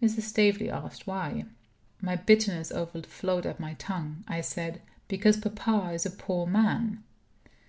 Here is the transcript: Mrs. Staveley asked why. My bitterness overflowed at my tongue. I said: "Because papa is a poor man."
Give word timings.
Mrs. 0.00 0.22
Staveley 0.22 0.70
asked 0.70 1.08
why. 1.08 1.44
My 2.00 2.14
bitterness 2.14 2.70
overflowed 2.70 3.46
at 3.46 3.58
my 3.58 3.74
tongue. 3.74 4.22
I 4.28 4.40
said: 4.40 4.80
"Because 5.08 5.38
papa 5.38 5.90
is 5.92 6.06
a 6.06 6.10
poor 6.12 6.46
man." 6.46 7.02